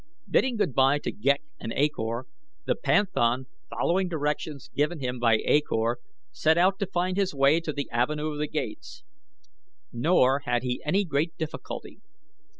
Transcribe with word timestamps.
Bidding 0.27 0.57
good 0.57 0.73
bye 0.73 0.97
to 0.97 1.11
Ghek 1.11 1.43
and 1.59 1.71
A 1.75 1.87
Kor, 1.87 2.25
the 2.65 2.73
panthan, 2.73 3.45
following 3.69 4.07
directions 4.07 4.67
given 4.69 4.97
him 4.99 5.19
by 5.19 5.35
A 5.45 5.61
Kor, 5.61 5.99
set 6.31 6.57
out 6.57 6.79
to 6.79 6.87
find 6.87 7.17
his 7.17 7.35
way 7.35 7.59
to 7.59 7.71
the 7.71 7.87
Avenue 7.91 8.33
of 8.41 8.51
Gates, 8.51 9.03
nor 9.93 10.39
had 10.39 10.63
he 10.63 10.81
any 10.83 11.05
great 11.05 11.37
difficulty. 11.37 11.99